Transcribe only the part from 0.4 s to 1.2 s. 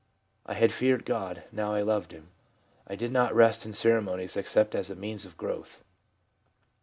I had feared